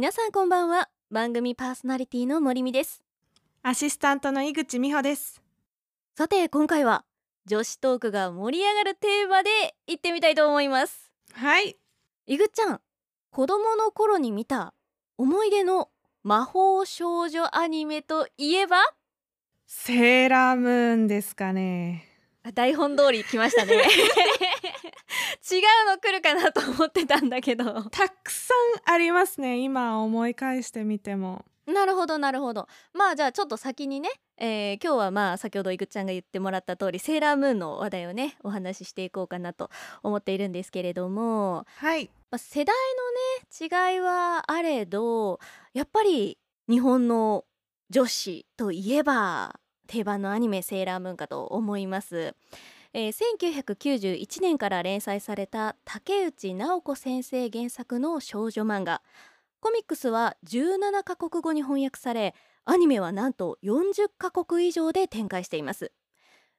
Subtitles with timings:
[0.00, 0.88] 皆さんこんばんは。
[1.10, 3.02] 番組パーソナリティの森美です。
[3.62, 5.42] アシスタントの井口美穂です。
[6.16, 7.04] さて今回は
[7.44, 9.50] 女子トークが盛り上がるテーマで
[9.86, 11.12] 行ってみたいと思います。
[11.34, 11.76] はい。
[12.26, 12.80] 井口ちゃん
[13.30, 14.72] 子供の頃に見た
[15.18, 15.90] 思い出の
[16.22, 18.78] 魔法少女アニメといえば？
[19.66, 22.06] セーラームーンですかね。
[22.54, 23.74] 台本通り来ましたね
[25.50, 27.82] 違うの来るかなと思ってたんだけど。
[27.90, 28.54] たくさ
[28.88, 31.44] んありますね今思い返してみても。
[31.66, 32.68] なるほどなるほど。
[32.92, 39.70] まあじゃあちょっと先にね、えー今日はまあ先ほどいぐっちゃんが言ってもらった通りセーラームーンの話題をねお話ししていこうかなと
[40.02, 42.10] 思っているんですけれども、はい。
[42.30, 42.74] まあ、世代
[43.60, 45.40] のね違いはあれど
[45.74, 46.38] やっぱり
[46.68, 47.44] 日本の
[47.90, 52.34] 女子といえば定番のアニメセーラームーンかと思います。
[52.92, 59.00] えー1991年から連載された竹内直子先生原作の少女漫画。
[59.60, 65.92] コミックスは17カ国語に翻訳されアニメはなんと40カ国以上で展開しています。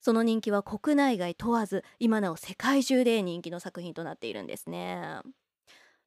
[0.00, 5.20] その人気は国内外問わず今なお世界中で人気の作品となっているんですね。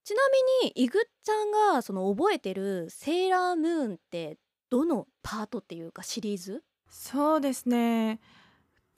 [0.04, 0.22] ちな
[0.64, 4.38] みにイグっちゃんがその覚えてるセーラームーンって
[4.70, 6.62] どのパートっていうかシリーズ？
[6.90, 8.20] そうですね。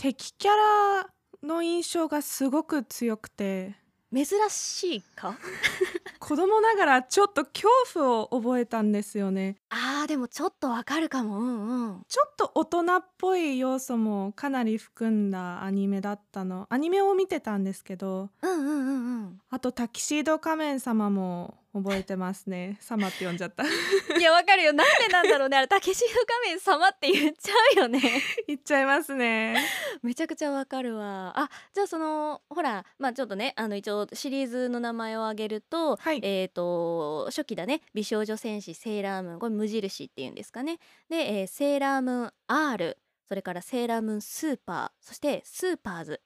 [0.02, 1.10] 敵キャラ
[1.48, 3.76] の印象がすごく強くて。
[4.12, 5.38] 珍しいか？
[6.18, 9.58] 子供ながらちょっと恐怖を覚えたんですよね。
[9.70, 11.40] あーでもちょっとわかるかも。
[11.40, 12.06] うんうん。
[12.08, 16.66] ちょっと大人っぽい要素もかなり含んだアニメだったの。
[16.72, 18.32] アニメを見てたんですけど。
[18.42, 19.42] うんうんうんうん。
[19.52, 22.78] あとタキシード仮面様も覚えてますね。
[22.82, 23.64] 様って呼んじゃった。
[23.64, 24.74] いやわかるよ。
[24.74, 25.58] なんでなんだろうね。
[25.58, 26.10] あれタケシの
[26.44, 28.02] 仮面様って言っちゃうよね。
[28.46, 29.56] 言っちゃいますね。
[30.04, 31.34] めちゃくちゃわかるわ。
[31.36, 36.20] あじゃあそのほらまあちょっとねあの一応シリーズの名前を挙げると、はい。
[36.24, 37.82] えっ、と初期だね。
[37.94, 39.40] 美少女戦士セーラームーン。
[39.40, 40.78] これ無印っていうんですかね。
[41.10, 42.98] で、えーセーラームーン R
[43.30, 44.90] それからセーラームーンスーパー。
[45.00, 46.22] そしてスーパーズ。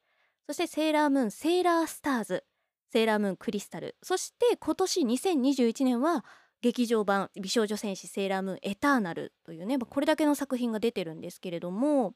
[0.48, 2.44] そしてセーラームーンセーラースターズ
[2.96, 3.98] セーラームーンクリスタル。
[4.02, 6.24] そして今年2021年は
[6.62, 12.14] 劇場版美少女戦士セーラームーンエターナルというねまあこれだけの作品が出てるんですけれども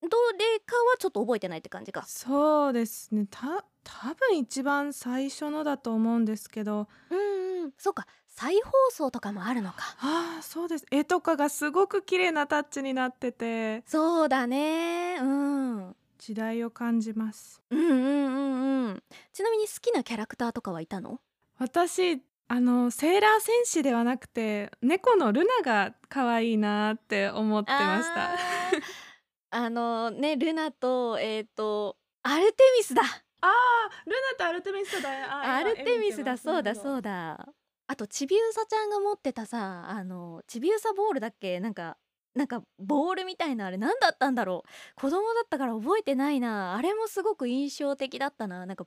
[0.00, 2.04] どれかはちょっと覚えてないって感じか。
[2.06, 3.26] そうですね。
[3.28, 6.86] た多分一番最初のだと思うんですけど。
[7.10, 7.72] うんうん。
[7.76, 8.06] そうか。
[8.28, 9.78] 再放送とかもあるのか。
[9.98, 10.86] ああそうです。
[10.92, 13.82] 絵とかがすごく綺麗なタッチになってて。
[13.86, 15.18] そうだね。
[15.20, 17.62] うん時代を感じます。
[17.70, 19.02] うんうんうんうん。
[19.32, 21.20] ちなみに好きなキャラクターとかはいたの？
[21.58, 28.30] 私あのセーラー戦士ではなくて猫のルナが可愛いなって思ってました。
[29.50, 33.02] あ のねルナとえっ、とアルテミスだ。
[33.40, 35.56] あールナとアルテミスだ。
[35.58, 36.36] アルテミスだ。
[36.36, 37.48] そうだそうだだ。
[37.86, 41.60] あとちびうさちゃんが持ってたさあのちびうさボールだっけ？
[41.60, 41.96] なんか
[42.38, 45.00] なんかボールみたいなあれ何だったんだろう。
[45.00, 46.76] 子供だったから覚えてないな。
[46.76, 48.64] あれもすごく印象的だったな。
[48.64, 48.86] なんか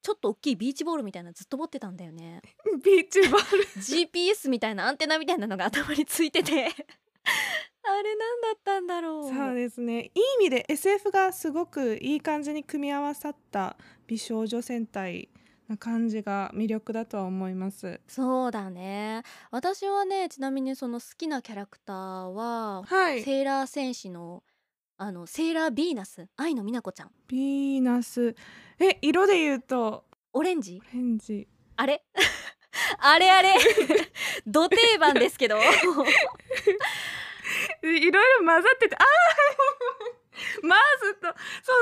[0.00, 2.40] ちょっと大きいビーチボールみたいなのずっと持ってたんだよね。
[2.82, 3.64] ビーチボール。
[3.64, 6.52] GPS みたいなアンテナみたいなのが頭についてて。
[7.84, 9.28] あれ何だったんだろう。
[9.28, 10.04] そうですね。
[10.04, 10.10] いい
[10.40, 13.76] 意味で SF がすごくいい感じに組み合わさった
[14.06, 15.28] 美少女戦隊
[15.68, 18.00] な感じが魅力だとは思います。
[18.08, 19.22] そうだね。
[19.50, 23.22] 私はねちなみにその好きなキャラクターは、はい。
[23.22, 24.42] セーラー戦士の
[24.96, 26.26] あのセーラービーナス。
[26.36, 27.10] 愛の美奈子ちゃん。
[27.28, 28.34] ヴィーナス。
[28.80, 30.80] え色で言うとオレンジ？
[30.92, 31.46] オレンジ。
[31.76, 32.02] あれ？
[32.98, 33.54] あれあれ。
[34.46, 35.58] ど定番ですけど。
[37.82, 39.04] いろいろ混ざっててあー
[40.62, 41.34] マーズとそう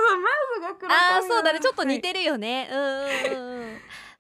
[0.09, 1.61] そうマーズが黒あーそうだね。
[1.61, 3.61] ちょっと似る、てるよね、うんうんうん。
[3.61, 3.79] うん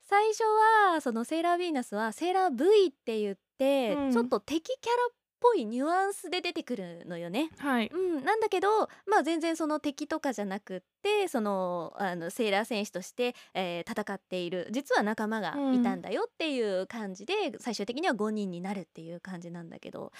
[0.09, 0.45] 最初
[0.93, 4.13] はそのセーラービーナスはセーラー V って言って、うん。
[4.13, 7.51] ちょっと敵キャラっぽいニュアンスで出てくるのよね。
[7.59, 20.13] はい、うん、なんだけど、まあ、全然その敵とかじゃなくってそのあのセーラー戦士として、えー戦っている実は仲間がいたんだよっていう感じで、最終的には5人になるっていう感じなんだけど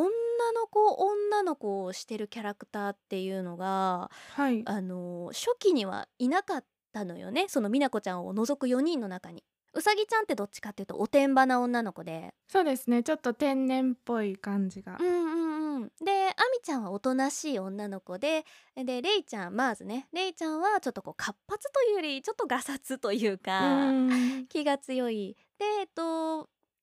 [0.00, 4.62] 女の子女の子をしてるキャラクターっていうのがはい。
[4.66, 7.46] あの初期にはいなかったのよね。
[7.48, 9.44] その美奈子ちゃんを除く4人の中に。
[9.72, 12.34] うさぎちゃんってどっちかっていうとおてんばな女の子で。
[12.48, 13.02] そうですね。
[13.02, 14.96] ちょっと天然っぽい感じが。
[15.00, 15.92] うんうんうん。
[16.04, 18.44] であみちゃんはおとなしい女の子で
[18.74, 20.08] でレイちゃんまずね。
[20.12, 24.46] レイちゃんはちょっとこう活発というよりちょっとガサツというか、うん。
[24.48, 25.36] 気が強い。
[25.58, 26.29] でえっと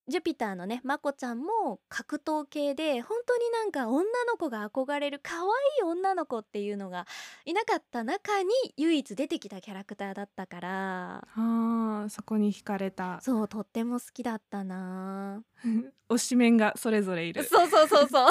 [0.10, 5.44] ジュピターのねまこちゃんも格闘系で本当になんか女の子が憧れる可愛い
[5.84, 7.06] 女の子っていうのが
[7.46, 11.28] いなかった中に唯一出てきたキャラクターだったから。
[11.36, 13.20] あーそこに惹かれた。
[13.22, 15.44] そうとっても好きだったな。
[16.10, 17.44] 推しメンがそれぞれいる。
[17.44, 18.30] そうそうそうそう。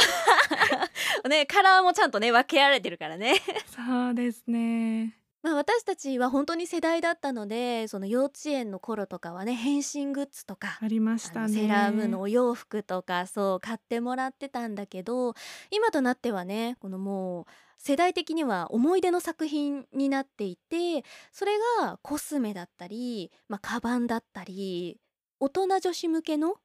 [1.29, 3.35] ねカラーもちゃんとね分けられてるからね。
[3.67, 11.47] そうですねまあ私たちは本当に世代だったのでその幼稚園の頃とかはね変身グッズとかありましあたね。
[11.47, 15.35] のセーラームーンのお洋服とかそう買ってもらってたんだけど
[15.71, 17.45] 今となってはねこのもう
[17.79, 24.99] 世代的には思い出の作品になっていてそれがコスメだったり、まあ、カバンだったり
[25.39, 26.57] 大人女子向けの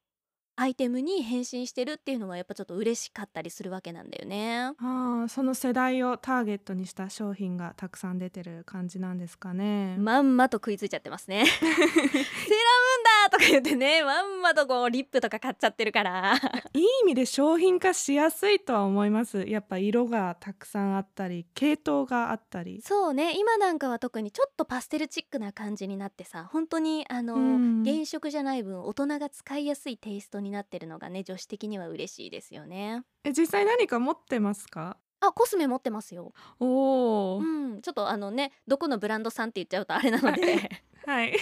[0.56, 4.72] アイテムに変身してるっていうのはやっぱちょっと嬉しかったりするわけなんだよね。
[4.78, 11.46] あーその世代をターゲットにした商品がたくさん出てる感じなんですかね、まんまと食いついちゃってますね。
[11.48, 16.34] セーラームーンだとか言ってねまんまとこうリップとか買っちゃってるから。
[16.74, 33.02] いい意味で商品化しやすいとは思いますやっぱ色がたくさんあったり系統があったりそうね今なんかは特にちょっとパステルチックな感じになってさ本当にあの、うん原色じゃない分大人が使いやすいテイストになってるのがね女子的には嬉しいですよね。
[33.24, 34.96] え実際何か持ってますか？
[35.20, 36.32] あコスメ持ってますよ。
[36.58, 41.34] おお、うんちょっとあのねどこのブランドさんって言っちゃうとあれなので、はい。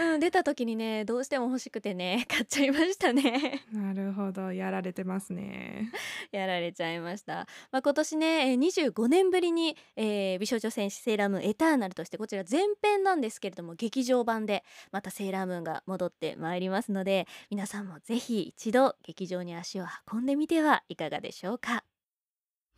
[0.00, 3.62] うん、出た時にねどうしても欲しくてね 買っちゃいましたね。
[3.70, 4.52] なるほど。
[4.52, 5.90] やられてますね。
[6.32, 21.84] やられちゃいました、まあ、今年ねえー25年ぶりに、えー美少女戦士セーラームーンエターナルとしてこちら前編なんですけれども劇場版でまたセーラームーンが戻ってまいりますので皆さんもぜひ一度劇場に足を運んでみてはいかがでしょうか。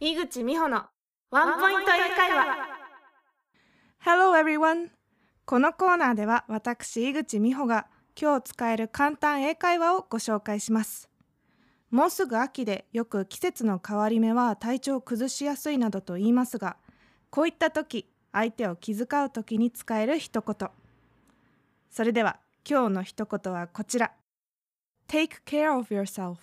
[0.00, 0.86] 井口美穂の
[1.30, 2.84] ワンポイント英会話。
[4.04, 4.90] Hello everyone
[5.46, 7.86] このコーナーでは私井口美穂が
[8.18, 11.10] 今日使える簡単英会話をご紹介します。
[11.90, 16.76] もうすぐ秋でよく季節の変わり目は体調を崩しやすいなどと言いますが
[17.30, 20.70] こういった時相手を気遣う時に使える一言。
[21.90, 22.38] それでは
[22.68, 24.12] 今日の一言はこちら。
[25.06, 26.36] Take care of yourself.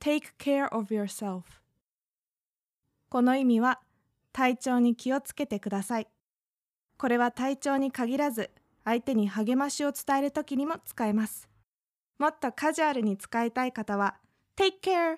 [0.00, 1.44] Take care of yourself.
[3.08, 3.80] この意味は
[4.32, 6.08] 体調に気をつけてください。
[7.00, 8.50] これは体調に限らず
[8.84, 11.48] 相手に励ましを伝えるときにも使えます。
[12.18, 14.18] もっとカジュアルに使いたい方は
[14.54, 15.16] Take care